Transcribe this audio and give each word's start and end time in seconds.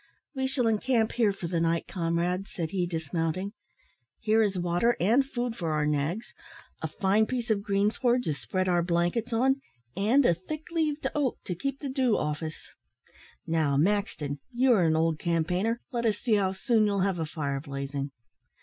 "We 0.33 0.47
shall 0.47 0.65
encamp 0.65 1.11
here 1.11 1.31
for 1.31 1.45
the 1.47 1.59
night, 1.59 1.87
comrades," 1.87 2.49
said 2.51 2.71
he, 2.71 2.87
dismounting; 2.87 3.53
"here 4.19 4.41
is 4.41 4.57
water 4.57 4.97
and 4.99 5.23
food 5.23 5.55
for 5.55 5.73
our 5.73 5.85
nags, 5.85 6.33
a 6.81 6.87
fine 6.87 7.27
piece 7.27 7.51
of 7.51 7.61
greensward 7.61 8.23
to 8.23 8.33
spread 8.33 8.67
our 8.67 8.81
blankets 8.81 9.31
on, 9.31 9.61
and 9.95 10.25
a 10.25 10.33
thick 10.33 10.71
leaved 10.71 11.05
oak 11.13 11.37
to 11.45 11.53
keep 11.53 11.81
the 11.81 11.89
dew 11.89 12.17
off 12.17 12.41
us. 12.41 12.71
Now, 13.45 13.77
Maxton, 13.77 14.39
you 14.51 14.73
are 14.73 14.85
an 14.85 14.95
old 14.95 15.19
campaigner, 15.19 15.81
let 15.91 16.07
us 16.07 16.17
see 16.17 16.33
how 16.33 16.53
soon 16.53 16.87
you'll 16.87 17.01
have 17.01 17.19
a 17.19 17.25
fire 17.27 17.59
blazing." 17.61 18.09